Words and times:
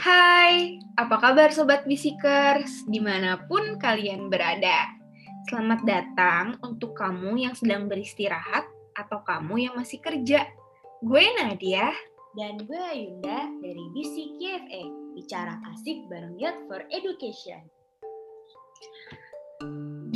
Hai, 0.00 0.80
apa 0.96 1.20
kabar 1.20 1.52
Sobat 1.52 1.84
Bisikers? 1.84 2.88
Di 2.88 2.96
mana 3.04 3.36
pun 3.44 3.76
kalian 3.76 4.32
berada. 4.32 4.88
Selamat 5.44 5.84
datang 5.84 6.56
untuk 6.64 6.96
kamu 6.96 7.36
yang 7.36 7.52
sedang 7.52 7.84
beristirahat 7.84 8.64
atau 8.96 9.20
kamu 9.20 9.68
yang 9.68 9.76
masih 9.76 10.00
kerja. 10.00 10.48
Gue 11.04 11.28
Nadia. 11.36 11.92
Dan 12.32 12.64
gue 12.64 12.86
Yunda 12.96 13.44
dari 13.60 13.84
BC 13.92 14.40
KFA, 14.40 14.82
bicara 15.20 15.60
asik 15.76 16.08
bareng 16.08 16.40
Youth 16.40 16.64
for 16.64 16.80
Education. 16.88 17.60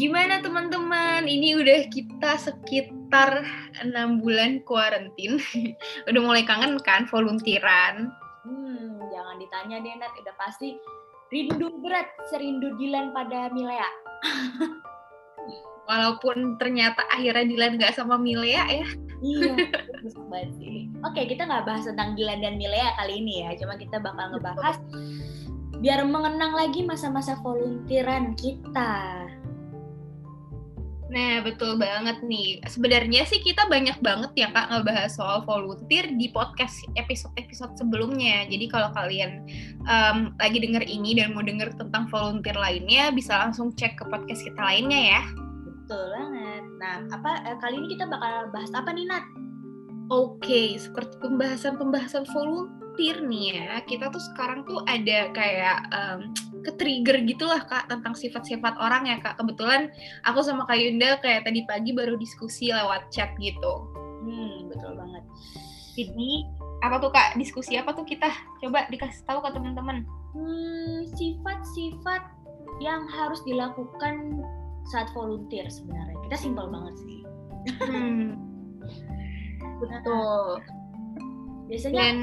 Gimana 0.01 0.41
teman-teman? 0.41 1.29
Ini 1.29 1.61
udah 1.61 1.81
kita 1.93 2.41
sekitar 2.41 3.45
enam 3.85 4.25
bulan 4.25 4.65
kuarantin. 4.65 5.45
udah 6.09 6.21
mulai 6.25 6.49
kangen 6.49 6.81
kan 6.81 7.05
volunteeran? 7.05 8.24
Hmm, 8.45 9.01
jangan 9.09 9.37
ditanya 9.41 9.77
deh 9.81 9.95
Nat, 9.97 10.13
udah 10.21 10.37
pasti 10.37 10.77
rindu 11.33 11.81
berat 11.81 12.09
serindu 12.29 12.77
Dilan 12.77 13.17
pada 13.17 13.49
Milea. 13.51 13.91
Walaupun 15.89 16.57
ternyata 16.57 17.05
akhirnya 17.13 17.45
Dilan 17.45 17.77
gak 17.81 17.97
sama 17.97 18.17
Milea 18.17 18.65
ya. 18.69 18.89
Iya, 19.25 19.55
sih. 20.61 20.89
Oke, 21.05 21.29
kita 21.29 21.45
nggak 21.49 21.65
bahas 21.65 21.85
tentang 21.89 22.17
Dilan 22.17 22.41
dan 22.45 22.57
Milea 22.61 22.97
kali 23.01 23.21
ini 23.21 23.45
ya. 23.45 23.57
Cuma 23.57 23.77
kita 23.81 24.01
bakal 24.01 24.37
ngebahas 24.37 24.77
biar 25.85 26.05
mengenang 26.09 26.57
lagi 26.57 26.81
masa-masa 26.85 27.37
volunteeran 27.45 28.33
kita. 28.37 29.29
Nah, 31.15 31.47
betul 31.47 31.79
banget 31.79 32.19
nih. 32.27 32.59
Sebenarnya 32.67 33.23
sih 33.23 33.39
kita 33.39 33.71
banyak 33.71 34.03
banget 34.03 34.35
ya 34.35 34.49
Kak 34.51 34.67
ngebahas 34.75 35.15
soal 35.15 35.47
volunteer 35.47 36.11
di 36.11 36.27
podcast 36.35 36.83
episode-episode 36.99 37.79
sebelumnya. 37.79 38.51
Jadi 38.51 38.67
kalau 38.67 38.91
kalian 38.99 39.47
um, 39.87 40.35
lagi 40.43 40.59
denger 40.59 40.83
ini 40.83 41.15
dan 41.15 41.31
mau 41.39 41.47
denger 41.47 41.71
tentang 41.79 42.11
volunteer 42.11 42.59
lainnya, 42.59 43.15
bisa 43.15 43.39
langsung 43.39 43.71
cek 43.79 43.95
ke 43.95 44.05
podcast 44.11 44.43
kita 44.43 44.59
lainnya 44.59 45.01
ya. 45.15 45.23
Betul 45.63 46.03
banget. 46.19 46.65
Nah, 46.83 46.97
apa 47.15 47.31
eh, 47.47 47.57
kali 47.63 47.79
ini 47.79 47.95
kita 47.95 48.11
bakal 48.11 48.51
bahas 48.51 48.75
apa 48.75 48.91
nih, 48.91 49.07
Nat? 49.07 49.25
Oke, 50.11 50.77
seperti 50.83 51.15
pembahasan-pembahasan 51.23 52.27
volunteer 52.35 53.23
nih 53.23 53.47
ya, 53.55 53.81
kita 53.87 54.11
tuh 54.11 54.21
sekarang 54.35 54.67
tuh 54.67 54.83
ada 54.91 55.31
kayak 55.31 55.79
um, 55.95 56.35
ke-trigger 56.65 57.21
gitu 57.29 57.45
lah 57.45 57.63
Kak 57.69 57.93
tentang 57.93 58.17
sifat-sifat 58.17 58.81
orang 58.81 59.07
ya 59.07 59.21
Kak. 59.21 59.37
Kebetulan 59.37 59.93
aku 60.25 60.41
sama 60.41 60.65
Kak 60.65 60.81
Yunda 60.81 61.21
kayak 61.21 61.45
tadi 61.45 61.63
pagi 61.69 61.93
baru 61.93 62.17
diskusi 62.17 62.73
lewat 62.73 63.13
chat 63.13 63.37
gitu. 63.39 63.89
Hmm, 64.25 64.73
betul 64.73 64.97
banget. 64.97 65.23
Jadi 65.95 66.31
apa 66.83 66.97
tuh 66.99 67.13
Kak? 67.13 67.37
Diskusi 67.37 67.77
apa 67.77 67.93
tuh 67.93 68.09
kita? 68.09 68.33
Coba 68.65 68.89
dikasih 68.89 69.23
tahu 69.29 69.45
ke 69.45 69.51
teman-teman. 69.53 70.03
Hmm, 70.35 71.07
sifat-sifat 71.15 72.23
yang 72.83 73.07
harus 73.07 73.39
dilakukan 73.47 74.43
saat 74.91 75.09
volunteer 75.15 75.69
sebenarnya. 75.71 76.17
Kita 76.27 76.37
simpel 76.41 76.67
banget 76.73 76.95
sih. 76.99 77.19
Hmm. 77.85 78.37
Betul. 79.81 80.61
Biasanya 81.69 81.97
Dan 81.97 82.17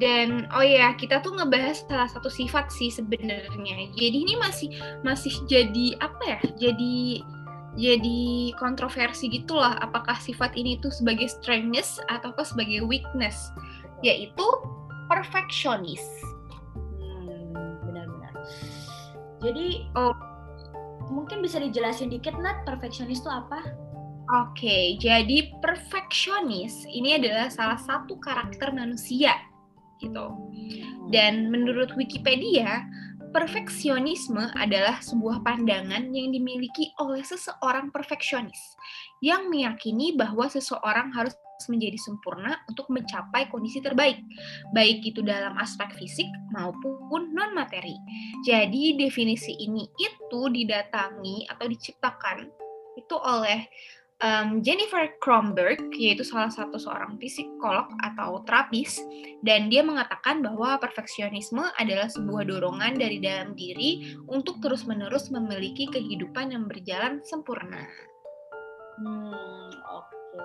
dan 0.00 0.48
oh 0.56 0.64
ya 0.64 0.96
kita 0.96 1.20
tuh 1.20 1.36
ngebahas 1.36 1.84
salah 1.84 2.08
satu 2.08 2.32
sifat 2.32 2.72
sih 2.72 2.88
sebenarnya. 2.88 3.92
Jadi 3.92 4.16
ini 4.16 4.34
masih 4.40 4.72
masih 5.04 5.30
jadi 5.44 6.00
apa 6.00 6.22
ya? 6.24 6.40
Jadi 6.56 7.20
jadi 7.76 8.50
kontroversi 8.56 9.30
gitulah 9.30 9.78
apakah 9.78 10.16
sifat 10.18 10.56
ini 10.56 10.80
tuh 10.80 10.90
sebagai 10.90 11.28
strengthness 11.28 12.00
ataukah 12.08 12.42
sebagai 12.42 12.82
weakness 12.88 13.52
yaitu 14.00 14.46
perfectionist. 15.12 16.08
Hmm, 16.98 17.76
benar-benar. 17.84 18.32
Jadi 19.44 19.86
Oh. 19.94 20.16
mungkin 21.10 21.42
bisa 21.42 21.58
dijelasin 21.58 22.06
dikit 22.06 22.38
Nat, 22.38 22.62
perfeksionis 22.62 23.18
itu 23.18 23.26
apa? 23.26 23.58
Oke, 24.30 24.94
jadi 25.02 25.50
perfectionist 25.58 26.86
ini 26.86 27.18
adalah 27.18 27.50
salah 27.50 27.74
satu 27.82 28.14
karakter 28.22 28.70
manusia 28.70 29.34
gitu. 30.00 30.26
Dan 31.12 31.52
menurut 31.52 31.92
Wikipedia, 31.94 32.88
perfeksionisme 33.30 34.50
adalah 34.58 34.98
sebuah 34.98 35.46
pandangan 35.46 36.10
yang 36.10 36.34
dimiliki 36.34 36.90
oleh 36.98 37.22
seseorang 37.22 37.94
perfeksionis 37.94 38.58
yang 39.22 39.46
meyakini 39.46 40.18
bahwa 40.18 40.50
seseorang 40.50 41.14
harus 41.14 41.36
menjadi 41.68 42.00
sempurna 42.00 42.56
untuk 42.72 42.88
mencapai 42.88 43.52
kondisi 43.52 43.84
terbaik, 43.84 44.16
baik 44.72 45.04
itu 45.04 45.20
dalam 45.20 45.52
aspek 45.60 45.92
fisik 45.92 46.26
maupun 46.56 47.36
non 47.36 47.52
materi. 47.52 47.92
Jadi 48.48 48.96
definisi 48.96 49.52
ini 49.60 49.84
itu 50.00 50.40
didatangi 50.48 51.44
atau 51.52 51.68
diciptakan 51.68 52.48
itu 52.96 53.16
oleh 53.20 53.68
um, 54.20 54.60
Jennifer 54.64 55.10
Kronberg, 55.20 55.92
yaitu 55.96 56.24
salah 56.24 56.52
satu 56.52 56.76
seorang 56.76 57.16
psikolog 57.20 57.88
atau 58.04 58.40
terapis, 58.44 59.00
dan 59.44 59.72
dia 59.72 59.80
mengatakan 59.80 60.44
bahwa 60.44 60.76
perfeksionisme 60.80 61.64
adalah 61.76 62.08
sebuah 62.08 62.48
dorongan 62.48 62.96
dari 63.00 63.18
dalam 63.20 63.56
diri 63.56 64.16
untuk 64.28 64.60
terus-menerus 64.60 65.32
memiliki 65.32 65.88
kehidupan 65.88 66.52
yang 66.52 66.64
berjalan 66.68 67.20
sempurna. 67.24 67.84
Hmm, 69.00 69.72
oke. 69.88 70.44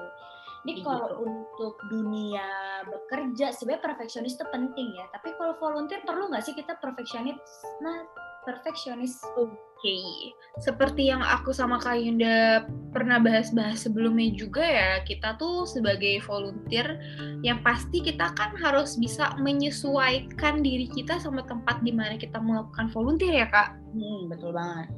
Ini 0.66 0.82
Gitu. 0.82 0.88
kalau 0.90 1.22
untuk 1.22 1.78
dunia 1.94 2.82
bekerja 2.90 3.54
sebenarnya 3.54 3.86
perfeksionis 3.86 4.34
itu 4.34 4.46
penting 4.50 4.98
ya. 4.98 5.06
Tapi 5.14 5.38
kalau 5.38 5.54
volunteer 5.62 6.02
perlu 6.02 6.26
nggak 6.34 6.42
sih 6.42 6.58
kita 6.58 6.74
perfeksionis? 6.82 7.38
Nah, 7.86 8.02
perfeksionis. 8.46 9.20
Oke, 9.36 10.32
seperti 10.64 11.12
yang 11.12 11.20
aku 11.20 11.52
sama 11.52 11.82
Kak 11.82 12.00
Yunda 12.00 12.64
pernah 12.96 13.20
bahas-bahas 13.20 13.84
sebelumnya 13.84 14.32
juga 14.38 14.64
ya, 14.64 15.04
kita 15.04 15.36
tuh 15.36 15.68
sebagai 15.68 16.24
volunteer 16.24 16.96
yang 17.44 17.60
pasti 17.66 18.00
kita 18.00 18.32
kan 18.38 18.56
harus 18.56 18.96
bisa 18.96 19.36
menyesuaikan 19.42 20.64
diri 20.64 20.88
kita 20.88 21.20
sama 21.20 21.44
tempat 21.44 21.84
di 21.84 21.92
mana 21.92 22.16
kita 22.16 22.40
melakukan 22.40 22.88
volunteer 22.96 23.44
ya 23.44 23.48
Kak. 23.52 23.76
Hmm, 23.92 24.32
betul 24.32 24.56
banget. 24.56 24.90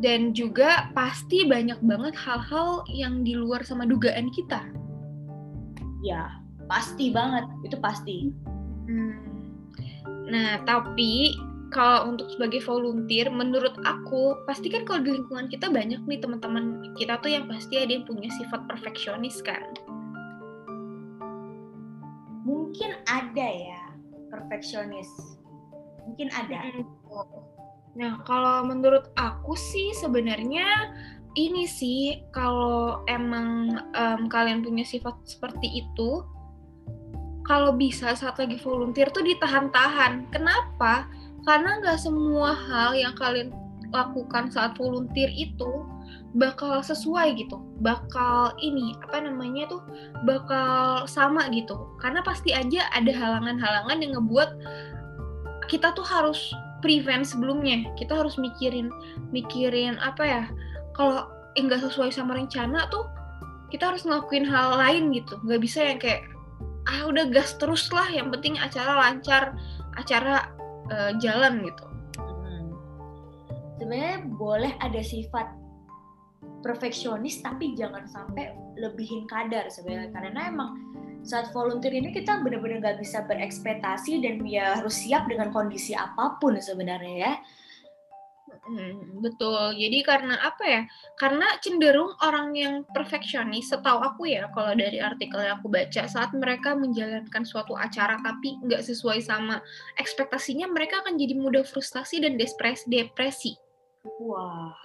Dan 0.00 0.32
juga 0.32 0.88
pasti 0.96 1.44
banyak 1.44 1.82
banget 1.84 2.16
hal-hal 2.16 2.88
yang 2.88 3.20
di 3.20 3.36
luar 3.36 3.60
sama 3.66 3.84
dugaan 3.84 4.32
kita. 4.32 4.64
Ya, 6.00 6.40
pasti 6.64 7.12
banget. 7.12 7.44
Itu 7.68 7.76
pasti. 7.76 8.32
Hmm. 8.88 9.20
Nah, 10.30 10.62
tapi 10.64 11.36
kalau 11.70 12.10
untuk 12.10 12.26
sebagai 12.34 12.58
volunteer, 12.66 13.30
menurut 13.30 13.78
aku, 13.86 14.42
pasti 14.44 14.66
kan 14.68 14.82
kalau 14.82 15.06
di 15.06 15.14
lingkungan 15.14 15.46
kita 15.46 15.70
banyak 15.70 16.02
nih 16.02 16.18
teman-teman 16.18 16.94
kita 16.98 17.14
tuh 17.22 17.30
yang 17.30 17.46
pasti 17.46 17.78
ada 17.78 17.94
yang 17.94 18.02
punya 18.02 18.26
sifat 18.42 18.66
perfeksionis 18.66 19.38
kan. 19.46 19.62
Mungkin 22.42 22.90
ada 23.06 23.46
ya 23.46 23.82
perfeksionis. 24.34 25.06
Mungkin 26.10 26.28
ada. 26.34 26.58
Nah, 27.94 28.18
kalau 28.26 28.66
menurut 28.66 29.14
aku 29.14 29.54
sih 29.54 29.94
sebenarnya 29.94 30.90
ini 31.38 31.70
sih 31.70 32.18
kalau 32.34 33.06
emang 33.06 33.78
em, 33.94 34.26
kalian 34.26 34.66
punya 34.66 34.82
sifat 34.82 35.14
seperti 35.22 35.86
itu, 35.86 36.26
kalau 37.46 37.74
bisa 37.74 38.14
saat 38.18 38.38
lagi 38.38 38.58
volunteer 38.58 39.10
tuh 39.14 39.22
ditahan-tahan. 39.22 40.30
Kenapa? 40.34 41.06
Karena 41.44 41.80
nggak 41.80 41.98
semua 41.98 42.52
hal 42.52 42.92
yang 42.96 43.16
kalian 43.16 43.50
lakukan 43.90 44.52
saat 44.54 44.78
volunteer 44.78 45.30
itu 45.34 45.84
bakal 46.38 46.78
sesuai 46.78 47.34
gitu, 47.34 47.58
bakal 47.82 48.54
ini 48.62 48.94
apa 49.02 49.18
namanya 49.18 49.66
tuh 49.66 49.82
bakal 50.22 51.04
sama 51.10 51.50
gitu. 51.50 51.74
Karena 51.98 52.22
pasti 52.22 52.54
aja 52.54 52.86
ada 52.94 53.10
halangan-halangan 53.10 53.98
yang 53.98 54.12
ngebuat 54.14 54.50
kita 55.66 55.90
tuh 55.94 56.06
harus 56.06 56.54
prevent 56.82 57.26
sebelumnya. 57.26 57.82
Kita 57.98 58.14
harus 58.14 58.38
mikirin 58.38 58.94
mikirin 59.34 59.98
apa 59.98 60.22
ya? 60.22 60.42
Kalau 60.94 61.26
enggak 61.58 61.82
sesuai 61.82 62.14
sama 62.14 62.38
rencana 62.38 62.86
tuh 62.94 63.10
kita 63.70 63.90
harus 63.90 64.06
ngelakuin 64.06 64.46
hal 64.46 64.78
lain 64.78 65.10
gitu. 65.14 65.38
Nggak 65.42 65.60
bisa 65.62 65.80
yang 65.82 65.98
kayak 65.98 66.30
ah 66.86 67.10
udah 67.10 67.26
gas 67.30 67.58
terus 67.58 67.90
lah. 67.90 68.06
Yang 68.06 68.38
penting 68.38 68.54
acara 68.58 68.92
lancar, 68.98 69.54
acara 69.98 70.46
eh, 70.90 71.12
jalan 71.22 71.64
gitu. 71.64 71.84
Hmm. 72.18 72.70
Sebenarnya 73.78 74.18
boleh 74.34 74.72
ada 74.82 75.00
sifat 75.00 75.60
perfeksionis 76.60 77.40
tapi 77.40 77.72
jangan 77.72 78.04
sampai 78.04 78.52
lebihin 78.76 79.24
kadar 79.24 79.72
sebenarnya 79.72 80.12
karena 80.12 80.40
emang 80.52 80.70
saat 81.20 81.52
volunteer 81.52 81.92
ini 81.92 82.12
kita 82.16 82.40
benar-benar 82.40 82.80
nggak 82.80 82.98
bisa 83.00 83.24
berekspektasi 83.28 84.24
dan 84.24 84.40
ya 84.44 84.80
harus 84.80 85.04
siap 85.04 85.28
dengan 85.28 85.52
kondisi 85.52 85.92
apa 85.92 86.40
pun 86.40 86.56
sebenarnya 86.56 87.14
ya 87.16 87.32
Hmm, 88.60 89.24
betul. 89.24 89.72
Jadi 89.74 90.04
karena 90.04 90.36
apa 90.44 90.64
ya? 90.68 90.82
Karena 91.16 91.56
cenderung 91.64 92.12
orang 92.20 92.52
yang 92.52 92.74
perfeksionis, 92.92 93.72
setahu 93.72 93.98
aku 94.04 94.28
ya, 94.28 94.52
kalau 94.52 94.76
dari 94.76 95.00
artikel 95.00 95.40
yang 95.40 95.58
aku 95.58 95.72
baca, 95.72 96.04
saat 96.04 96.30
mereka 96.36 96.76
menjalankan 96.76 97.42
suatu 97.48 97.72
acara 97.74 98.20
tapi 98.20 98.60
nggak 98.60 98.84
sesuai 98.84 99.24
sama 99.24 99.64
ekspektasinya, 99.96 100.68
mereka 100.68 101.00
akan 101.00 101.16
jadi 101.16 101.34
mudah 101.40 101.64
frustasi 101.64 102.20
dan 102.20 102.36
depresi. 102.36 102.84
depresi. 102.86 103.52
Wah. 104.20 104.76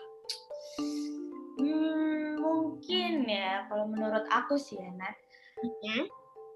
Hmm, 1.59 2.39
mungkin 2.39 3.27
ya, 3.27 3.67
kalau 3.67 3.91
menurut 3.91 4.23
aku 4.31 4.55
sih 4.55 4.79
ya, 4.79 4.89
Nat. 4.95 5.15
Hmm? 5.83 6.07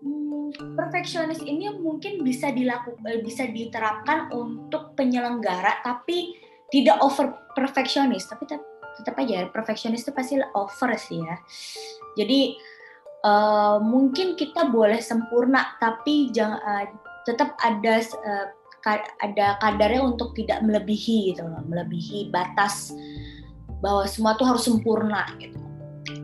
hmm, 0.03 0.75
perfeksionis 0.75 1.43
ini 1.43 1.71
mungkin 1.75 2.23
bisa 2.23 2.51
dilakukan, 2.51 3.03
eh, 3.07 3.21
bisa 3.23 3.47
diterapkan 3.47 4.31
untuk 4.31 4.95
penyelenggara, 4.95 5.83
tapi 5.83 6.48
tidak 6.69 6.97
over 7.01 7.33
perfeksionis 7.57 8.29
tapi 8.29 8.45
tetap, 8.45 8.65
tetap 8.97 9.15
aja 9.17 9.49
perfeksionis 9.49 10.05
itu 10.05 10.11
pasti 10.13 10.37
over 10.53 10.93
sih 10.95 11.21
ya. 11.21 11.35
Jadi 12.17 12.57
uh, 13.25 13.77
mungkin 13.81 14.37
kita 14.37 14.69
boleh 14.69 15.01
sempurna 15.01 15.75
tapi 15.81 16.29
jangan 16.33 16.59
uh, 16.61 16.85
tetap 17.25 17.57
ada 17.61 18.01
uh, 18.25 18.47
ada 19.19 19.59
kadarnya 19.59 19.99
untuk 19.99 20.31
tidak 20.39 20.63
melebihi 20.63 21.35
gitu 21.35 21.43
loh 21.43 21.59
melebihi 21.67 22.31
batas 22.31 22.95
bahwa 23.83 24.07
semua 24.07 24.39
tuh 24.39 24.47
harus 24.47 24.63
sempurna 24.63 25.27
gitu. 25.35 25.59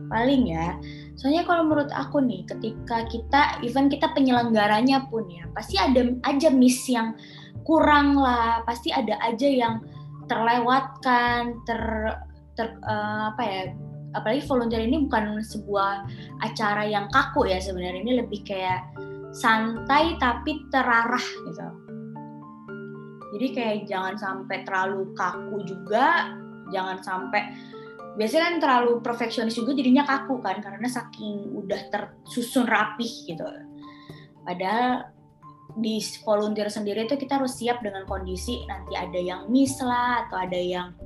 Paling 0.08 0.50
ya 0.50 0.76
soalnya 1.16 1.48
kalau 1.48 1.64
menurut 1.64 1.88
aku 1.96 2.20
nih 2.20 2.44
ketika 2.44 3.08
kita 3.08 3.60
even 3.64 3.88
kita 3.88 4.12
penyelenggaranya 4.12 5.08
pun 5.08 5.24
ya 5.32 5.48
pasti 5.56 5.80
ada 5.80 6.12
aja 6.28 6.52
miss 6.52 6.84
yang 6.92 7.16
kurang 7.64 8.20
lah 8.20 8.60
pasti 8.68 8.92
ada 8.92 9.16
aja 9.24 9.48
yang 9.48 9.80
terlewatkan 10.26 11.62
ter 11.66 11.82
ter 12.56 12.68
uh, 12.84 13.34
apa 13.34 13.42
ya 13.42 13.62
apalagi 14.16 14.42
volunteer 14.48 14.82
ini 14.84 15.04
bukan 15.06 15.44
sebuah 15.44 16.08
acara 16.40 16.88
yang 16.88 17.06
kaku 17.12 17.48
ya 17.48 17.60
sebenarnya. 17.60 18.00
Ini 18.02 18.12
lebih 18.24 18.40
kayak 18.46 18.82
santai 19.36 20.16
tapi 20.16 20.64
terarah 20.72 21.26
gitu. 21.44 21.68
Jadi 23.36 23.46
kayak 23.52 23.78
jangan 23.84 24.14
sampai 24.16 24.64
terlalu 24.64 25.12
kaku 25.12 25.60
juga 25.68 26.32
jangan 26.72 26.98
sampai 27.04 27.42
biasanya 28.16 28.44
kan 28.48 28.56
terlalu 28.64 28.92
perfeksionis 29.04 29.54
juga 29.54 29.76
jadinya 29.76 30.08
kaku 30.08 30.40
kan 30.40 30.64
karena 30.64 30.88
saking 30.88 31.52
udah 31.52 31.92
tersusun 31.92 32.64
rapih 32.64 33.12
gitu. 33.28 33.44
Padahal 34.46 35.15
di 35.76 36.00
volunteer 36.24 36.72
sendiri 36.72 37.04
itu 37.04 37.20
kita 37.20 37.36
harus 37.36 37.60
siap 37.60 37.84
dengan 37.84 38.08
kondisi 38.08 38.64
nanti 38.64 38.96
ada 38.96 39.20
yang 39.20 39.40
miss 39.52 39.76
lah 39.84 40.24
atau 40.24 40.40
ada 40.40 40.56
yang 40.56 40.96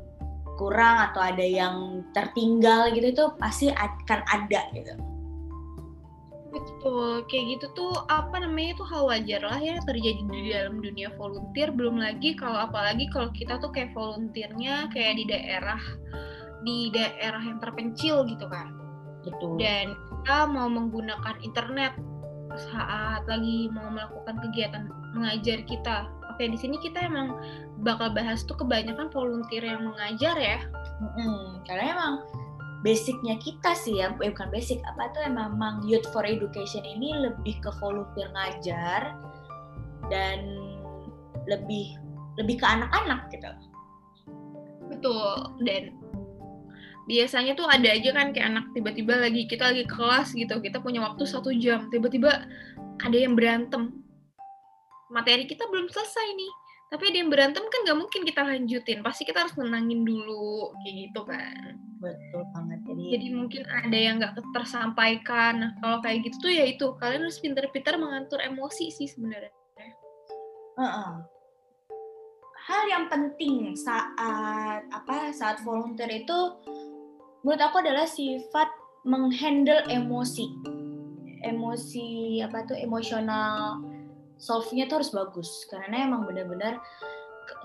kurang 0.60 1.10
atau 1.10 1.24
ada 1.24 1.42
yang 1.42 2.04
tertinggal 2.12 2.92
gitu 2.92 3.10
itu 3.10 3.24
pasti 3.40 3.72
akan 3.72 4.20
ada 4.28 4.60
gitu. 4.76 4.94
Betul, 6.50 7.22
kayak 7.30 7.44
gitu 7.56 7.66
tuh 7.78 7.94
apa 8.10 8.42
namanya 8.42 8.74
itu 8.74 8.84
hal 8.90 9.06
wajar 9.06 9.40
lah 9.46 9.62
ya 9.62 9.78
terjadi 9.86 10.22
di 10.26 10.50
dalam 10.50 10.82
dunia 10.82 11.08
volunteer. 11.14 11.70
Belum 11.70 11.96
lagi 12.02 12.34
kalau 12.34 12.66
apalagi 12.66 13.06
kalau 13.14 13.30
kita 13.30 13.56
tuh 13.62 13.70
kayak 13.70 13.94
volunteernya 13.94 14.90
kayak 14.90 15.14
di 15.16 15.24
daerah 15.30 15.80
di 16.66 16.90
daerah 16.92 17.40
yang 17.40 17.62
terpencil 17.62 18.26
gitu 18.26 18.50
kan. 18.50 18.74
Betul. 19.22 19.56
Dan 19.62 19.94
kita 19.94 20.50
mau 20.50 20.66
menggunakan 20.66 21.38
internet 21.40 21.94
saat 22.56 23.22
lagi 23.30 23.70
mau 23.70 23.90
melakukan 23.90 24.38
kegiatan 24.42 24.90
mengajar 25.14 25.62
kita. 25.66 26.10
Oke, 26.32 26.48
di 26.48 26.58
sini 26.58 26.80
kita 26.80 27.04
emang 27.04 27.36
bakal 27.82 28.10
bahas 28.10 28.42
tuh 28.46 28.58
kebanyakan 28.58 29.12
volunteer 29.12 29.62
yang 29.62 29.86
mengajar 29.86 30.34
ya. 30.38 30.58
Hmm, 31.00 31.62
karena 31.68 31.94
emang 31.94 32.14
basicnya 32.80 33.36
kita 33.38 33.76
sih 33.76 34.00
ya, 34.00 34.10
eh, 34.24 34.30
bukan 34.32 34.48
basic, 34.48 34.80
apa 34.88 35.12
tuh 35.12 35.22
emang 35.28 35.84
Youth 35.84 36.08
for 36.10 36.24
Education 36.24 36.82
ini 36.82 37.12
lebih 37.28 37.60
ke 37.60 37.70
volunteer 37.76 38.32
ngajar 38.32 39.12
dan 40.08 40.40
lebih 41.44 41.92
lebih 42.40 42.56
ke 42.56 42.66
anak-anak 42.66 43.28
gitu. 43.34 43.52
Betul, 44.88 45.54
dan 45.68 45.99
biasanya 47.10 47.58
tuh 47.58 47.66
ada 47.66 47.90
aja 47.90 48.14
kan 48.14 48.30
kayak 48.30 48.46
anak 48.54 48.70
tiba-tiba 48.70 49.18
lagi 49.18 49.50
kita 49.50 49.74
lagi 49.74 49.82
kelas 49.82 50.30
gitu 50.30 50.62
kita 50.62 50.78
punya 50.78 51.02
waktu 51.02 51.26
satu 51.26 51.50
jam 51.58 51.90
tiba-tiba 51.90 52.46
ada 53.02 53.16
yang 53.18 53.34
berantem. 53.34 53.90
Materi 55.10 55.42
kita 55.50 55.66
belum 55.66 55.90
selesai 55.90 56.28
nih 56.38 56.52
tapi 56.90 57.06
ada 57.06 57.18
yang 57.22 57.30
berantem 57.30 57.62
kan 57.62 57.80
nggak 57.86 57.98
mungkin 58.02 58.26
kita 58.26 58.42
lanjutin 58.42 58.98
pasti 59.06 59.22
kita 59.22 59.46
harus 59.46 59.54
menangin 59.54 60.02
dulu 60.02 60.74
kayak 60.82 60.94
gitu 61.06 61.20
kan. 61.22 61.78
Betul 62.02 62.42
banget 62.50 62.78
jadi 62.82 63.02
jadi 63.14 63.26
mungkin 63.30 63.62
ada 63.70 63.98
yang 63.98 64.14
nggak 64.18 64.34
tersampaikan 64.50 65.52
nah 65.62 65.70
kalau 65.78 66.02
kayak 66.02 66.26
gitu 66.26 66.50
tuh 66.50 66.52
ya 66.54 66.66
itu 66.66 66.90
kalian 66.98 67.26
harus 67.26 67.38
pintar-pintar 67.38 67.94
mengatur 67.94 68.42
emosi 68.42 68.90
sih 68.90 69.06
sebenarnya. 69.06 69.54
Uh 70.74 70.82
-uh. 70.82 71.12
hal 72.60 72.82
yang 72.86 73.04
penting 73.10 73.74
saat 73.74 74.14
apa 74.94 75.34
saat 75.34 75.62
volunteer 75.66 76.22
itu 76.22 76.38
menurut 77.40 77.60
aku 77.60 77.80
adalah 77.80 78.04
sifat 78.04 78.68
menghandle 79.04 79.80
emosi. 79.88 80.46
Emosi 81.40 82.40
apa 82.44 82.68
tuh? 82.68 82.76
Emosional. 82.76 83.80
Solve-nya 84.36 84.88
tuh 84.88 85.00
harus 85.00 85.12
bagus. 85.12 85.48
Karena 85.72 86.04
emang 86.04 86.28
benar-benar 86.28 86.80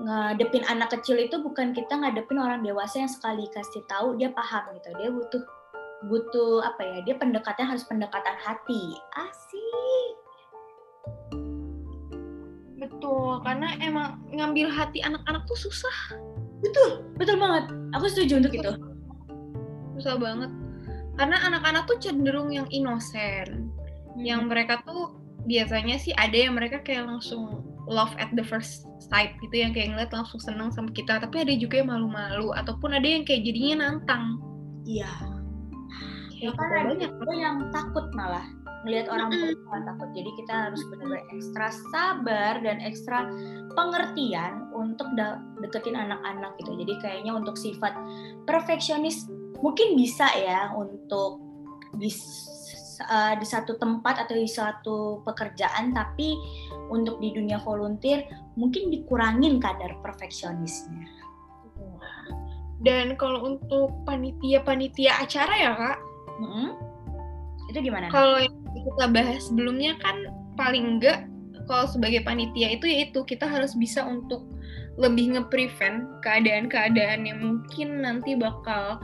ngadepin 0.01 0.65
anak 0.65 0.97
kecil 0.97 1.19
itu 1.21 1.37
bukan 1.39 1.71
kita 1.75 1.93
ngadepin 1.93 2.41
orang 2.41 2.65
dewasa 2.65 3.05
yang 3.05 3.11
sekali 3.11 3.45
kasih 3.51 3.83
tahu 3.91 4.15
dia 4.15 4.31
paham 4.31 4.63
gitu. 4.79 4.89
Dia 4.95 5.09
butuh 5.11 5.43
butuh 6.07 6.63
apa 6.63 6.81
ya? 6.83 6.97
Dia 7.03 7.15
pendekatan 7.19 7.67
harus 7.67 7.83
pendekatan 7.83 8.35
hati. 8.39 8.95
Asik. 9.11 10.13
Betul. 12.79 13.43
Karena 13.43 13.75
emang 13.83 14.23
ngambil 14.31 14.71
hati 14.71 15.03
anak-anak 15.03 15.43
tuh 15.51 15.59
susah. 15.67 16.15
Betul. 16.63 17.03
Betul 17.19 17.35
banget. 17.43 17.67
Aku 17.91 18.07
setuju 18.07 18.39
untuk 18.39 18.55
itu 18.55 18.94
susah 19.95 20.19
banget. 20.19 20.51
Karena 21.15 21.39
anak-anak 21.47 21.87
tuh 21.87 21.97
cenderung 22.03 22.51
yang 22.51 22.67
inosen 22.75 23.71
hmm. 24.15 24.23
yang 24.23 24.51
mereka 24.51 24.83
tuh 24.83 25.15
biasanya 25.47 25.95
sih 25.95 26.11
ada 26.17 26.35
yang 26.35 26.57
mereka 26.57 26.83
kayak 26.83 27.07
langsung 27.07 27.63
love 27.85 28.11
at 28.17 28.33
the 28.33 28.41
first 28.41 28.89
sight 28.97 29.37
gitu 29.45 29.61
yang 29.61 29.71
kayak 29.71 29.93
ngeliat 29.93 30.11
langsung 30.11 30.41
seneng 30.41 30.73
sama 30.73 30.91
kita. 30.91 31.21
Tapi 31.21 31.45
ada 31.45 31.53
juga 31.55 31.79
yang 31.79 31.89
malu-malu 31.93 32.51
ataupun 32.57 32.97
ada 32.97 33.05
yang 33.05 33.23
kayak 33.23 33.45
jadinya 33.45 33.87
nantang. 33.87 34.41
Iya. 34.83 35.09
Kayak 36.35 36.51
gitu. 36.51 36.61
ada 36.61 36.77
banyak. 36.83 37.11
juga 37.15 37.33
yang 37.37 37.57
takut 37.71 38.05
malah. 38.17 38.45
Ngelihat 38.85 39.07
orang 39.09 39.29
mm 39.33 39.37
-hmm. 39.49 39.81
takut. 39.85 40.09
Jadi 40.13 40.29
kita 40.37 40.53
harus 40.69 40.81
benar-benar 40.93 41.21
ekstra 41.33 41.67
sabar 41.89 42.53
dan 42.61 42.77
ekstra 42.85 43.19
pengertian 43.73 44.69
untuk 44.77 45.09
deketin 45.61 45.97
anak-anak 45.97 46.53
gitu. 46.61 46.73
Jadi 46.77 46.93
kayaknya 47.01 47.33
untuk 47.33 47.57
sifat 47.57 47.97
perfeksionis 48.45 49.25
mungkin 49.59 49.95
bisa 49.95 50.27
ya 50.35 50.71
untuk 50.75 51.39
di 51.95 52.11
uh, 53.03 53.33
di 53.39 53.45
satu 53.47 53.75
tempat 53.79 54.27
atau 54.27 54.35
di 54.35 54.47
suatu 54.47 55.23
pekerjaan 55.23 55.91
tapi 55.95 56.35
untuk 56.91 57.19
di 57.19 57.31
dunia 57.33 57.59
volunteer 57.63 58.27
mungkin 58.55 58.91
dikurangin 58.91 59.59
kadar 59.59 59.99
perfeksionisnya. 59.99 61.07
Dan 62.85 63.17
kalau 63.17 63.55
untuk 63.55 64.05
panitia-panitia 64.05 65.17
acara 65.17 65.53
ya 65.57 65.71
kak, 65.73 65.97
mm-hmm. 66.37 66.69
itu 67.73 67.79
gimana? 67.81 68.13
Kalau 68.13 68.37
yang 68.37 68.53
kita 68.75 69.05
bahas 69.09 69.41
sebelumnya 69.49 69.97
kan 70.03 70.29
paling 70.53 70.99
enggak 70.99 71.25
kalau 71.65 71.89
sebagai 71.89 72.21
panitia 72.21 72.77
itu 72.77 72.85
yaitu 72.85 73.25
kita 73.25 73.49
harus 73.49 73.73
bisa 73.73 74.05
untuk 74.05 74.45
lebih 74.95 75.35
nge-prevent 75.35 76.07
keadaan-keadaan 76.23 77.27
yang 77.27 77.39
mungkin 77.41 78.05
nanti 78.05 78.37
bakal 78.37 79.01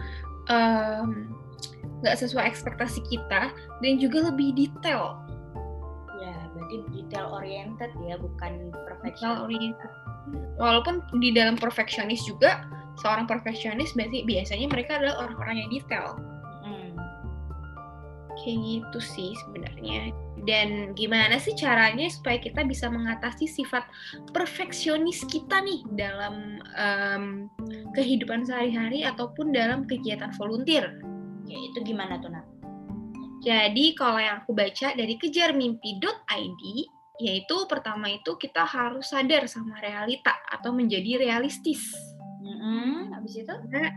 nggak 2.02 2.16
um, 2.16 2.22
sesuai 2.22 2.46
ekspektasi 2.48 3.02
kita 3.08 3.52
dan 3.54 3.94
juga 4.02 4.32
lebih 4.32 4.54
detail. 4.56 5.20
Ya, 6.22 6.36
berarti 6.54 6.76
detail 6.94 7.28
oriented 7.34 7.92
ya, 8.06 8.16
bukan 8.20 8.70
perfectionist. 8.88 9.42
oriented. 9.42 9.92
Walaupun 10.62 11.02
di 11.18 11.34
dalam 11.34 11.58
perfeksionis 11.58 12.22
juga 12.30 12.62
seorang 13.02 13.26
perfeksionis 13.26 13.98
berarti 13.98 14.22
biasanya 14.28 14.68
mereka 14.70 15.02
adalah 15.02 15.26
orang-orang 15.26 15.66
yang 15.66 15.70
detail. 15.74 16.08
Hmm. 16.62 16.94
Kayak 18.38 18.58
gitu 18.62 19.00
sih 19.02 19.32
sebenarnya. 19.48 20.14
Dan 20.42 20.98
gimana 20.98 21.38
sih 21.38 21.54
caranya 21.54 22.10
supaya 22.10 22.42
kita 22.42 22.66
bisa 22.66 22.90
mengatasi 22.90 23.46
sifat 23.46 23.86
perfeksionis 24.34 25.22
kita 25.30 25.62
nih 25.62 25.86
dalam 25.94 26.58
um, 26.74 27.26
kehidupan 27.94 28.50
sehari-hari 28.50 29.06
ataupun 29.06 29.54
dalam 29.54 29.86
kegiatan 29.86 30.34
volunteer? 30.42 30.98
Ya, 31.46 31.58
itu 31.62 31.86
gimana 31.86 32.18
tuh, 32.18 32.34
Nat? 32.34 32.46
Jadi 33.42 33.98
kalau 33.98 34.22
yang 34.22 34.46
aku 34.46 34.54
baca 34.54 34.94
dari 34.94 35.18
kejarmimpi.id, 35.18 36.64
yaitu 37.22 37.58
pertama 37.70 38.10
itu 38.10 38.38
kita 38.38 38.66
harus 38.66 39.14
sadar 39.14 39.46
sama 39.46 39.78
realita 39.82 40.34
atau 40.50 40.74
menjadi 40.74 41.22
realistis. 41.22 41.82
Mm-mm. 42.42 43.14
Habis 43.14 43.46
itu? 43.46 43.54
Karena 43.70 43.94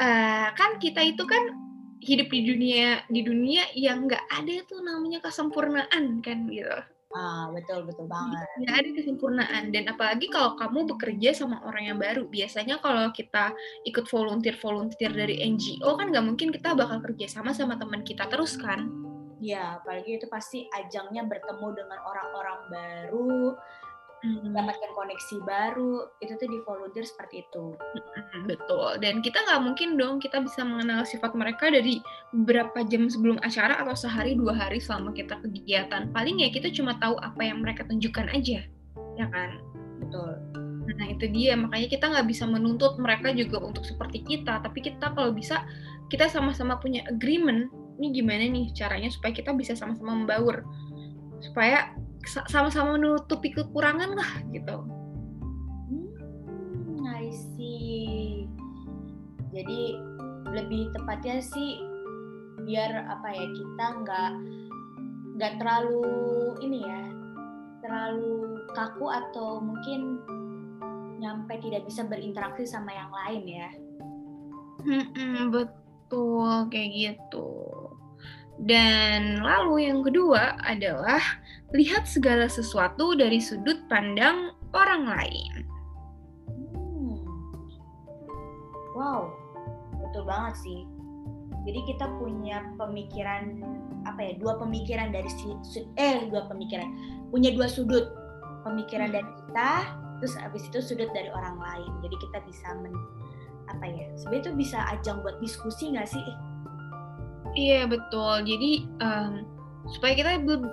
uh, 0.00 0.48
kan 0.56 0.80
kita 0.80 1.04
itu 1.04 1.24
kan 1.24 1.65
hidup 2.04 2.28
di 2.28 2.40
dunia 2.44 3.04
di 3.08 3.20
dunia 3.24 3.64
yang 3.72 4.04
nggak 4.04 4.24
ada 4.32 4.54
tuh 4.68 4.80
namanya 4.84 5.20
kesempurnaan 5.24 6.20
kan 6.20 6.48
gitu. 6.52 6.76
Ah, 7.16 7.48
betul 7.48 7.86
betul 7.88 8.10
banget. 8.10 8.44
Nggak 8.60 8.76
ada 8.76 8.90
kesempurnaan 8.92 9.64
dan 9.72 9.84
apalagi 9.88 10.26
kalau 10.28 10.58
kamu 10.58 10.90
bekerja 10.96 11.32
sama 11.32 11.62
orang 11.64 11.94
yang 11.94 11.98
baru. 12.02 12.28
Biasanya 12.28 12.82
kalau 12.82 13.08
kita 13.14 13.56
ikut 13.88 14.04
volunteer 14.10 14.58
volunteer 14.60 15.14
dari 15.14 15.40
NGO 15.40 15.96
kan 15.96 16.12
nggak 16.12 16.26
mungkin 16.26 16.52
kita 16.52 16.76
bakal 16.76 17.00
kerja 17.00 17.30
sama 17.30 17.56
sama 17.56 17.80
teman 17.80 18.04
kita 18.04 18.28
terus 18.28 18.58
kan. 18.60 18.90
Ya, 19.36 19.80
apalagi 19.80 20.16
itu 20.16 20.26
pasti 20.32 20.64
ajangnya 20.72 21.28
bertemu 21.28 21.68
dengan 21.76 22.00
orang-orang 22.00 22.60
baru, 22.72 23.52
mendapatkan 24.24 24.90
koneksi 24.96 25.36
baru 25.44 26.08
itu 26.24 26.32
tuh 26.40 26.48
di 26.48 26.58
volunteer 26.64 27.04
seperti 27.04 27.44
itu. 27.44 27.76
Betul. 28.48 28.98
Dan 29.04 29.20
kita 29.20 29.44
nggak 29.44 29.60
mungkin 29.62 30.00
dong 30.00 30.18
kita 30.18 30.40
bisa 30.40 30.64
mengenal 30.64 31.04
sifat 31.04 31.36
mereka 31.36 31.68
dari 31.68 32.00
beberapa 32.32 32.80
jam 32.88 33.06
sebelum 33.12 33.36
acara 33.44 33.76
atau 33.80 33.92
sehari 33.92 34.34
dua 34.34 34.56
hari 34.56 34.80
selama 34.80 35.12
kita 35.12 35.36
kegiatan. 35.44 36.08
Paling 36.10 36.40
ya 36.40 36.48
kita 36.48 36.72
cuma 36.72 36.96
tahu 36.96 37.20
apa 37.20 37.42
yang 37.44 37.60
mereka 37.60 37.84
tunjukkan 37.84 38.32
aja 38.32 38.64
ya 39.16 39.26
kan? 39.32 39.60
Betul. 40.00 40.32
Nah 40.96 41.06
itu 41.10 41.26
dia. 41.28 41.58
Makanya 41.58 41.88
kita 41.90 42.04
nggak 42.08 42.26
bisa 42.30 42.44
menuntut 42.48 42.96
mereka 42.96 43.34
juga 43.34 43.60
untuk 43.60 43.84
seperti 43.84 44.22
kita. 44.22 44.62
Tapi 44.62 44.78
kita 44.80 45.12
kalau 45.12 45.34
bisa 45.34 45.64
kita 46.08 46.30
sama-sama 46.30 46.78
punya 46.78 47.02
agreement. 47.10 47.68
Ini 47.96 48.12
gimana 48.12 48.44
nih 48.44 48.76
caranya 48.76 49.08
supaya 49.08 49.32
kita 49.32 49.56
bisa 49.56 49.72
sama-sama 49.72 50.12
membaur? 50.12 50.62
Supaya 51.40 51.96
sama-sama 52.26 52.98
menutupi 52.98 53.54
kekurangan 53.54 54.12
lah 54.18 54.32
gitu. 54.50 54.82
Hmm, 55.88 57.06
I 57.06 57.30
see. 57.30 58.50
Jadi 59.54 59.96
lebih 60.52 60.92
tepatnya 60.94 61.40
sih 61.40 61.80
biar 62.66 63.06
apa 63.06 63.28
ya 63.30 63.46
kita 63.54 63.86
nggak 64.02 64.30
nggak 65.36 65.52
terlalu 65.60 66.02
ini 66.64 66.80
ya 66.82 67.02
terlalu 67.84 68.66
kaku 68.74 69.06
atau 69.06 69.62
mungkin 69.62 70.18
nyampe 71.22 71.56
tidak 71.62 71.86
bisa 71.86 72.04
berinteraksi 72.04 72.66
sama 72.66 72.92
yang 72.92 73.12
lain 73.12 73.44
ya. 73.46 73.68
Hmm, 74.86 75.50
betul 75.50 76.68
kayak 76.68 76.90
gitu. 76.92 77.48
Dan 78.56 79.44
lalu 79.44 79.92
yang 79.92 80.00
kedua 80.00 80.56
adalah 80.64 81.20
lihat 81.76 82.08
segala 82.08 82.48
sesuatu 82.48 83.12
dari 83.12 83.36
sudut 83.36 83.84
pandang 83.92 84.56
orang 84.72 85.04
lain. 85.04 85.52
Hmm. 86.72 87.20
Wow, 88.96 89.28
betul 90.00 90.24
banget 90.24 90.54
sih. 90.64 90.80
Jadi 91.66 91.80
kita 91.84 92.06
punya 92.16 92.62
pemikiran 92.78 93.60
apa 94.06 94.20
ya? 94.22 94.32
Dua 94.38 94.56
pemikiran 94.56 95.10
dari 95.10 95.28
si 95.28 95.52
eh 95.98 96.30
dua 96.30 96.48
pemikiran. 96.48 96.86
Punya 97.28 97.52
dua 97.52 97.66
sudut. 97.68 98.08
Pemikiran 98.62 99.14
dari 99.14 99.26
kita, 99.46 99.94
terus 100.18 100.34
abis 100.42 100.66
itu 100.66 100.78
sudut 100.82 101.10
dari 101.14 101.30
orang 101.30 101.58
lain. 101.58 101.90
Jadi 102.02 102.16
kita 102.18 102.38
bisa 102.46 102.66
men, 102.82 102.94
apa 103.70 103.84
ya? 103.86 104.06
Sebenarnya 104.18 104.42
itu 104.42 104.52
bisa 104.58 104.78
ajang 104.90 105.22
buat 105.22 105.38
diskusi 105.38 105.94
nggak 105.94 106.08
sih? 106.08 106.26
Iya 107.54 107.86
betul. 107.86 108.42
Jadi 108.42 108.88
um, 108.98 109.46
supaya 109.86 110.12
kita 110.18 110.30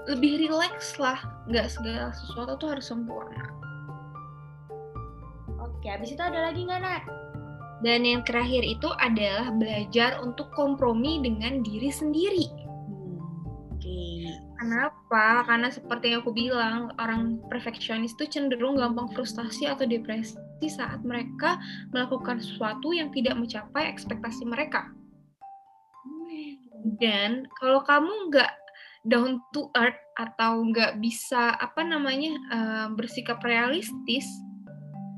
lebih 0.09 0.47
rileks 0.47 0.97
lah, 0.97 1.19
nggak 1.45 1.69
segala 1.69 2.09
sesuatu 2.15 2.57
tuh 2.57 2.69
harus 2.73 2.85
sempurna. 2.89 3.53
Oke, 5.61 5.87
habis 5.91 6.15
itu 6.15 6.23
ada 6.23 6.49
lagi 6.49 6.65
nggak 6.65 6.81
Nat? 6.81 7.03
Dan 7.83 8.07
yang 8.07 8.23
terakhir 8.23 8.63
itu 8.63 8.87
adalah 8.95 9.51
belajar 9.51 10.23
untuk 10.23 10.47
kompromi 10.55 11.19
dengan 11.19 11.59
diri 11.59 11.91
sendiri. 11.91 12.47
Hmm, 12.87 13.19
Oke. 13.75 14.31
Kenapa? 14.55 15.43
Karena 15.43 15.67
seperti 15.67 16.15
yang 16.15 16.23
aku 16.23 16.31
bilang, 16.31 16.95
orang 16.95 17.43
perfeksionis 17.51 18.15
itu 18.15 18.39
cenderung 18.39 18.79
gampang 18.79 19.11
frustasi 19.11 19.67
atau 19.67 19.83
depresi 19.83 20.39
saat 20.71 21.03
mereka 21.03 21.59
melakukan 21.91 22.39
sesuatu 22.39 22.95
yang 22.95 23.11
tidak 23.11 23.35
mencapai 23.35 23.91
ekspektasi 23.91 24.47
mereka. 24.47 24.87
Dan 26.83 27.47
kalau 27.59 27.81
kamu 27.83 28.31
nggak 28.31 28.51
down 29.07 29.39
to 29.51 29.67
earth 29.75 29.99
atau 30.15 30.63
nggak 30.63 30.99
bisa 31.03 31.57
apa 31.57 31.83
namanya 31.83 32.33
uh, 32.53 32.87
bersikap 32.93 33.43
realistis 33.43 34.27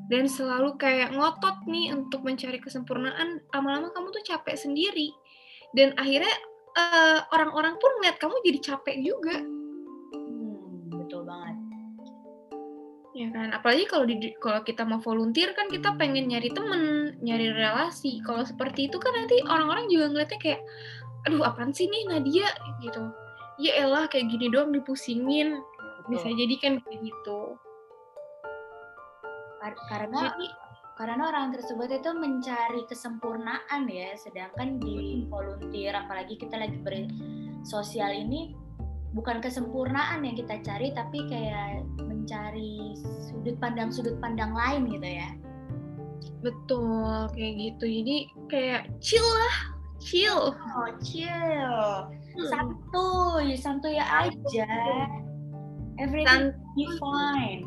dan 0.10 0.30
selalu 0.30 0.78
kayak 0.78 1.14
ngotot 1.18 1.66
nih 1.66 1.90
untuk 1.94 2.22
mencari 2.22 2.62
kesempurnaan, 2.62 3.42
lama-lama 3.54 3.90
kamu 3.90 4.14
tuh 4.14 4.24
capek 4.26 4.54
sendiri 4.54 5.10
dan 5.74 5.98
akhirnya 5.98 6.30
eh, 6.78 7.20
orang-orang 7.34 7.76
pun 7.82 7.92
ngeliat 8.00 8.18
kamu 8.22 8.36
jadi 8.46 8.60
capek 8.62 8.98
juga. 9.02 9.42
Hmm, 10.14 10.94
betul 10.94 11.26
banget. 11.26 11.58
Ya 13.16 13.32
kan, 13.32 13.56
apalagi 13.56 13.88
kalau 13.88 14.04
di 14.04 14.36
kalau 14.44 14.60
kita 14.62 14.84
mau 14.84 15.00
volunteer 15.00 15.56
kan 15.56 15.72
kita 15.72 15.96
pengen 15.96 16.28
nyari 16.28 16.52
temen, 16.52 17.16
nyari 17.24 17.48
relasi. 17.56 18.20
Kalau 18.28 18.44
seperti 18.44 18.92
itu 18.92 19.00
kan 19.00 19.16
nanti 19.16 19.40
orang-orang 19.48 19.88
juga 19.88 20.12
ngeliatnya 20.12 20.40
kayak 20.44 20.62
aduh 21.26 21.42
apaan 21.46 21.74
sih 21.74 21.90
nih 21.90 22.04
Nadia? 22.10 22.48
Gitu. 22.80 23.02
Ya 23.58 23.86
elah 23.86 24.06
kayak 24.08 24.30
gini 24.30 24.50
doang 24.50 24.72
dipusingin. 24.72 25.62
Betul. 26.06 26.22
bisa 26.22 26.30
jadi 26.38 26.56
kan 26.62 26.74
kayak 26.86 27.00
gitu. 27.02 27.42
Karena 29.90 30.30
jadi, 30.30 30.48
karena 30.94 31.34
orang 31.34 31.50
tersebut 31.58 31.90
itu 31.90 32.14
mencari 32.14 32.86
kesempurnaan 32.86 33.90
ya 33.90 34.14
sedangkan 34.14 34.78
di 34.78 35.26
volunteer 35.26 35.98
apalagi 35.98 36.38
kita 36.38 36.54
lagi 36.62 36.78
bersosial 36.86 38.14
ini 38.14 38.54
bukan 39.18 39.42
kesempurnaan 39.42 40.22
yang 40.22 40.38
kita 40.38 40.62
cari 40.62 40.94
tapi 40.94 41.26
kayak 41.26 41.82
mencari 41.98 42.94
sudut 43.26 43.58
pandang 43.58 43.90
sudut 43.90 44.14
pandang 44.22 44.54
lain 44.54 44.86
gitu 44.94 45.10
ya. 45.10 45.30
Betul 46.46 47.34
kayak 47.34 47.54
gitu. 47.58 47.86
Jadi 47.90 48.18
kayak 48.54 48.82
chill 49.02 49.26
lah 49.26 49.75
chill. 50.00 50.54
Oh 50.56 50.90
chill. 51.02 52.10
Hmm. 52.36 52.48
santuy 52.52 53.56
santuy 53.56 53.96
aja. 53.96 54.68
Everything 55.96 56.52
Santuy. 56.52 56.76
be 56.76 56.86
fine. 57.00 57.64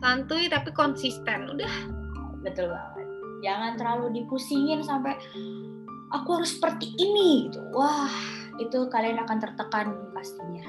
Santuy 0.00 0.44
tapi 0.48 0.70
konsisten 0.72 1.52
udah. 1.52 1.74
Betul 2.40 2.72
banget. 2.72 3.08
Jangan 3.44 3.72
terlalu 3.76 4.24
dipusingin 4.24 4.80
sampai 4.80 5.14
aku 6.16 6.40
harus 6.40 6.56
seperti 6.56 6.96
ini 6.96 7.52
gitu. 7.52 7.60
Wah 7.76 8.10
itu 8.58 8.88
kalian 8.88 9.20
akan 9.22 9.38
tertekan 9.38 9.92
pastinya. 10.16 10.64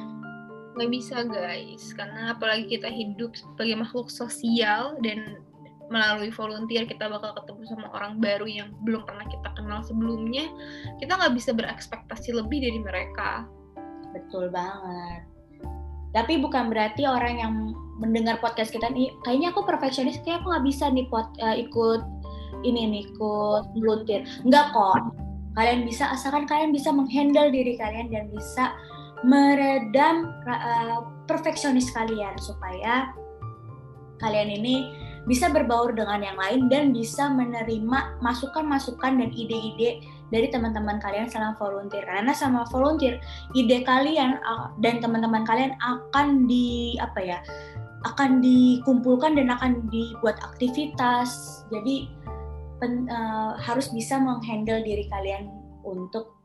Nggak 0.75 0.89
bisa 0.91 1.23
guys. 1.23 1.95
Karena 1.95 2.35
apalagi 2.35 2.67
kita 2.67 2.91
hidup 2.91 3.33
sebagai 3.33 3.79
makhluk 3.79 4.11
sosial 4.11 4.99
dan 4.99 5.39
melalui 5.89 6.29
volunteer 6.29 6.85
kita 6.85 7.09
bakal 7.09 7.33
ketemu 7.33 7.61
sama 7.65 7.89
orang 7.93 8.21
baru 8.21 8.45
yang 8.45 8.69
belum 8.85 9.03
pernah 9.03 9.25
kita 9.25 9.49
kenal 9.57 9.81
sebelumnya 9.81 10.45
kita 11.01 11.17
nggak 11.17 11.33
bisa 11.33 11.51
berekspektasi 11.53 12.33
lebih 12.33 12.61
dari 12.61 12.79
mereka. 12.79 13.49
Betul 14.13 14.53
banget. 14.53 15.25
Tapi 16.09 16.41
bukan 16.41 16.73
berarti 16.73 17.05
orang 17.05 17.35
yang 17.37 17.53
mendengar 18.01 18.41
podcast 18.41 18.73
kita 18.73 18.89
nih 18.89 19.13
kayaknya 19.27 19.53
aku 19.53 19.61
perfeksionis 19.67 20.17
kayak 20.23 20.41
aku 20.41 20.55
nggak 20.55 20.65
bisa 20.65 20.85
nih 20.89 21.05
pot, 21.11 21.29
uh, 21.43 21.53
ikut 21.53 22.01
ini 22.65 22.81
nih 22.89 23.03
ikut 23.09 23.63
volunteer. 23.77 24.25
Nggak 24.45 24.73
kok. 24.73 25.13
Kalian 25.57 25.83
bisa 25.83 26.09
asalkan 26.13 26.47
kalian 26.47 26.71
bisa 26.71 26.89
menghandle 26.93 27.51
diri 27.51 27.75
kalian 27.75 28.09
dan 28.09 28.31
bisa 28.31 28.73
meredam 29.27 30.31
uh, 30.47 31.03
perfeksionis 31.27 31.91
kalian 31.91 32.33
supaya 32.39 33.11
kalian 34.23 34.51
ini 34.51 34.87
bisa 35.27 35.51
berbaur 35.51 35.91
dengan 35.91 36.21
yang 36.23 36.37
lain 36.39 36.61
dan 36.71 36.83
bisa 36.95 37.27
menerima 37.27 38.21
masukan-masukan 38.23 39.19
dan 39.19 39.29
ide-ide 39.35 39.99
dari 40.29 40.47
teman-teman 40.49 41.01
kalian 41.01 41.27
selama 41.27 41.57
volunteer. 41.57 42.05
Karena 42.05 42.33
sama 42.33 42.63
volunteer 42.69 43.17
ide 43.57 43.81
kalian 43.83 44.37
dan 44.79 45.01
teman-teman 45.01 45.43
kalian 45.43 45.73
akan 45.81 46.45
di 46.45 46.95
apa 47.01 47.19
ya 47.19 47.39
akan 48.07 48.39
dikumpulkan 48.39 49.35
dan 49.35 49.51
akan 49.51 49.89
dibuat 49.91 50.39
aktivitas. 50.39 51.61
Jadi 51.67 52.07
pen, 52.79 53.09
uh, 53.11 53.59
harus 53.59 53.91
bisa 53.91 54.15
menghandle 54.15 54.79
diri 54.85 55.03
kalian 55.11 55.51
untuk 55.83 56.39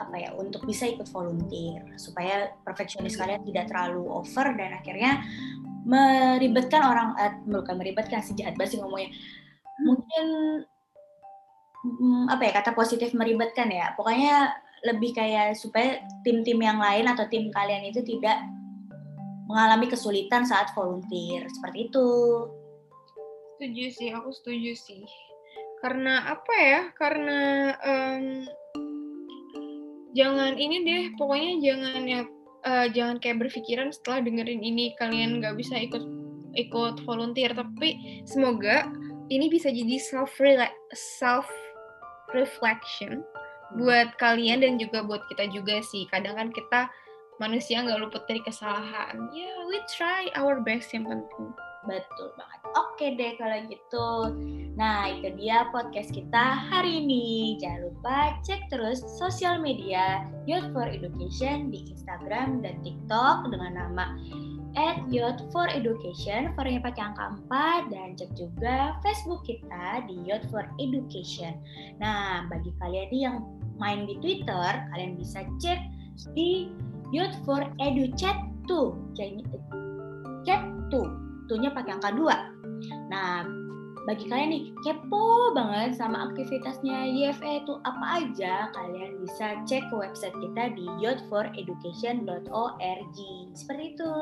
apa 0.00 0.18
ya 0.18 0.30
untuk 0.38 0.62
bisa 0.62 0.86
ikut 0.86 1.10
volunteer. 1.10 1.82
Supaya 1.98 2.54
perfeksionis 2.62 3.18
kalian 3.18 3.42
tidak 3.42 3.72
terlalu 3.72 4.06
over 4.06 4.54
dan 4.54 4.78
akhirnya 4.78 5.26
meribetkan 5.82 6.82
orang 6.82 7.08
eh, 7.18 7.34
bukan 7.46 7.74
meribetkan 7.78 8.22
sih 8.22 8.38
jahat 8.38 8.54
banget 8.54 8.78
ngomongnya 8.78 9.10
mungkin 9.82 10.26
hmm, 11.82 12.24
apa 12.30 12.42
ya 12.46 12.52
kata 12.62 12.70
positif 12.76 13.10
meribetkan 13.14 13.66
ya 13.70 13.92
pokoknya 13.98 14.54
lebih 14.82 15.14
kayak 15.14 15.54
supaya 15.54 16.02
tim-tim 16.26 16.58
yang 16.58 16.78
lain 16.78 17.06
atau 17.06 17.26
tim 17.30 17.50
kalian 17.54 17.86
itu 17.86 18.02
tidak 18.02 18.42
mengalami 19.46 19.90
kesulitan 19.90 20.46
saat 20.46 20.70
volunteer 20.74 21.46
seperti 21.50 21.90
itu 21.90 22.10
Setuju 23.62 23.94
sih, 23.94 24.10
aku 24.10 24.34
setuju 24.34 24.74
sih. 24.74 25.06
Karena 25.78 26.34
apa 26.34 26.50
ya? 26.50 26.82
Karena 26.98 27.70
um, 27.78 28.42
jangan 30.18 30.58
ini 30.58 30.82
deh, 30.82 31.02
pokoknya 31.14 31.62
jangan 31.62 32.02
ya 32.02 32.26
uh, 32.66 32.86
jangan 32.90 33.18
kayak 33.18 33.42
berpikiran 33.42 33.90
setelah 33.90 34.22
dengerin 34.24 34.62
ini 34.62 34.94
kalian 34.98 35.42
nggak 35.42 35.58
bisa 35.58 35.78
ikut 35.78 36.02
ikut 36.52 37.04
volunteer, 37.08 37.56
tapi 37.56 38.22
semoga 38.28 38.88
ini 39.32 39.48
bisa 39.48 39.72
jadi 39.72 39.96
self 39.96 40.36
self 40.92 41.48
reflection 42.36 43.24
buat 43.80 44.12
kalian 44.20 44.60
dan 44.60 44.76
juga 44.76 45.00
buat 45.00 45.24
kita 45.32 45.48
juga 45.48 45.80
sih. 45.80 46.04
Kadang 46.12 46.36
kan 46.36 46.48
kita 46.52 46.92
manusia 47.40 47.80
nggak 47.80 48.00
luput 48.04 48.22
dari 48.28 48.44
kesalahan. 48.44 49.16
Ya, 49.32 49.48
yeah, 49.48 49.56
we 49.64 49.80
try 49.88 50.28
our 50.36 50.60
best 50.60 50.92
yang 50.92 51.08
penting. 51.08 51.48
Betul 51.82 52.30
banget. 52.38 52.60
Oke 52.78 53.06
deh 53.18 53.32
kalau 53.36 53.58
gitu. 53.66 54.08
Nah, 54.78 55.10
itu 55.10 55.34
dia 55.34 55.68
podcast 55.74 56.14
kita 56.14 56.62
hari 56.70 57.02
ini. 57.02 57.58
Jangan 57.58 57.90
lupa 57.90 58.16
cek 58.46 58.70
terus 58.70 59.02
sosial 59.18 59.58
media 59.58 60.22
Youth 60.46 60.70
for 60.70 60.86
Education 60.86 61.74
di 61.74 61.90
Instagram 61.90 62.62
dan 62.62 62.78
TikTok 62.86 63.50
dengan 63.50 63.76
nama 63.76 64.14
at 64.72 65.04
Youth 65.12 65.42
for 65.52 65.68
Education, 65.68 66.56
for 66.56 66.64
angka 66.64 67.36
4, 67.50 67.92
dan 67.92 68.16
cek 68.16 68.32
juga 68.38 68.96
Facebook 69.04 69.44
kita 69.44 70.06
di 70.08 70.16
Youth 70.24 70.48
for 70.48 70.64
Education. 70.80 71.60
Nah, 72.00 72.48
bagi 72.48 72.72
kalian 72.80 73.10
yang 73.12 73.36
main 73.76 74.08
di 74.08 74.16
Twitter, 74.24 74.70
kalian 74.94 75.20
bisa 75.20 75.44
cek 75.60 75.80
di 76.32 76.72
Youth 77.12 77.36
for 77.44 77.60
Edu 77.82 78.08
Chat 78.16 78.38
2. 78.64 79.12
Chat 80.46 80.62
2. 80.88 81.21
Tuh-nya 81.50 81.74
pakai 81.74 81.98
angka 81.98 82.14
2. 82.14 83.10
Nah, 83.10 83.42
bagi 84.02 84.26
kalian 84.26 84.50
nih 84.50 84.74
kepo 84.82 85.54
banget 85.54 85.94
sama 85.94 86.26
aktivitasnya 86.30 87.06
YFE 87.06 87.62
itu 87.62 87.78
apa 87.86 88.06
aja, 88.18 88.66
kalian 88.74 89.22
bisa 89.22 89.62
cek 89.62 89.86
ke 89.90 89.94
website 89.94 90.34
kita 90.42 90.74
di 90.74 90.86
youthforeducation.org. 90.98 93.18
Seperti 93.54 93.94
itu. 93.94 94.14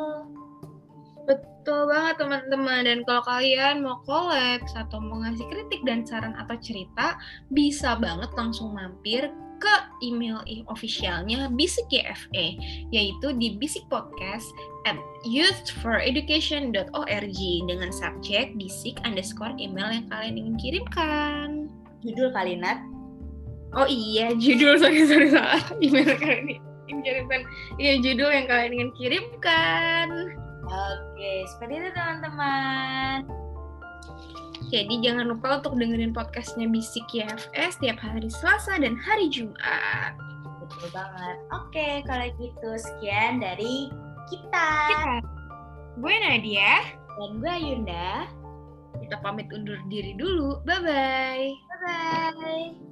Betul 1.25 1.89
banget 1.89 2.21
teman-teman 2.21 2.85
dan 2.89 3.05
kalau 3.05 3.23
kalian 3.25 3.83
mau 3.85 4.01
collab 4.05 4.61
atau 4.65 5.01
mau 5.01 5.21
ngasih 5.25 5.49
kritik 5.49 5.81
dan 5.85 6.05
saran 6.05 6.35
atau 6.37 6.57
cerita 6.61 7.17
bisa 7.53 7.97
banget 7.97 8.29
langsung 8.37 8.75
mampir 8.77 9.33
ke 9.61 9.75
email 10.01 10.41
officialnya 10.73 11.53
Bisik 11.53 11.85
YFE, 11.93 12.57
yaitu 12.89 13.37
di 13.37 13.61
Bisik 13.61 13.85
Podcast 13.93 14.49
at 14.89 14.97
youthforeducation.org 15.29 17.41
dengan 17.69 17.93
subjek 17.93 18.57
bisik 18.57 18.97
underscore 19.05 19.53
email 19.61 19.93
yang 19.93 20.09
kalian 20.09 20.41
ingin 20.41 20.57
kirimkan. 20.57 21.69
Judul 22.01 22.33
kali, 22.33 22.57
Nat? 22.57 22.81
Oh 23.77 23.85
iya, 23.87 24.35
judul, 24.35 24.81
sorry, 24.81 25.07
sorry, 25.07 25.31
salah. 25.31 25.63
Email 25.85 26.17
kalian 26.17 26.57
ingin 26.89 27.01
kirimkan. 27.05 27.45
Iya, 27.77 28.01
judul 28.03 28.31
yang 28.33 28.49
kalian 28.49 28.73
ingin 28.75 28.91
kirimkan. 28.97 30.09
Oke, 30.67 31.33
seperti 31.55 31.85
itu 31.85 31.91
teman-teman. 31.95 33.40
Jadi 34.69 35.01
jangan 35.01 35.33
lupa 35.33 35.65
untuk 35.65 35.81
dengerin 35.81 36.13
podcastnya 36.13 36.69
Bisik 36.69 37.09
YFS 37.17 37.81
setiap 37.81 37.97
hari 38.05 38.29
Selasa 38.29 38.77
dan 38.77 39.01
hari 39.01 39.33
Jumat. 39.33 40.13
Betul 40.61 40.93
banget. 40.93 41.37
Oke, 41.57 41.89
kalau 42.05 42.29
gitu 42.37 42.71
sekian 42.77 43.41
dari 43.41 43.89
kita. 44.29 44.71
Kita. 44.93 45.25
Gue 45.97 46.15
Nadia. 46.21 46.93
Dan 47.17 47.41
gue 47.41 47.55
Yunda. 47.57 48.29
Kita 49.01 49.17
pamit 49.25 49.49
undur 49.51 49.81
diri 49.89 50.13
dulu. 50.21 50.61
Bye-bye. 50.69 51.49
Bye-bye. 51.49 52.90